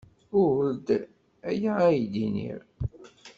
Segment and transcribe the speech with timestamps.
[0.41, 0.87] Ur d
[1.51, 2.61] aya ay d-nniɣ.